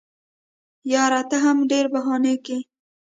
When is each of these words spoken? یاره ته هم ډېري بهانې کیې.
یاره 0.93 1.21
ته 1.29 1.37
هم 1.45 1.57
ډېري 1.69 1.89
بهانې 1.93 2.35
کیې. 2.45 2.59